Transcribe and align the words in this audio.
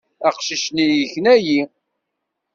Aqcic-nni 0.27 0.85
yekna-iyi. 0.99 1.61